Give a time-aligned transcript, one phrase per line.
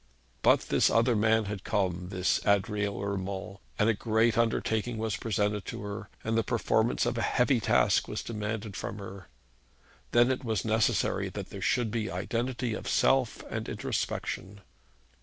[0.41, 5.63] But this other man had come, this Adrian Urmand; and a great undertaking was presented
[5.65, 9.27] to her, and the performance of a heavy task was demanded from her.
[10.11, 14.61] Then it was necessary that there should be identity of self and introspection.